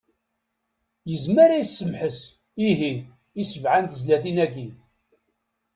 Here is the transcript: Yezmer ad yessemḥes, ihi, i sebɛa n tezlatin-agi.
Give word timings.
Yezmer 1.09 1.49
ad 1.51 1.61
yessemḥes, 1.63 2.19
ihi, 2.67 2.93
i 3.41 3.43
sebɛa 3.51 3.79
n 3.79 3.85
tezlatin-agi. 3.87 4.67